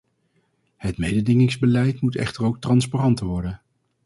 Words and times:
Het 0.77 0.97
mededingingsbeleid 0.97 2.01
moet 2.01 2.15
echter 2.15 2.43
ook 2.43 2.61
transparanter 2.61 3.25
worden. 3.25 3.61